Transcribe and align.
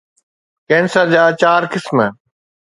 cancer 0.67 1.05
جا 1.13 1.23
چار 1.41 1.61
قسم 1.71 1.97